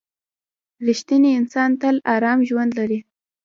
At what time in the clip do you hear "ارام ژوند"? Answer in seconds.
2.15-2.71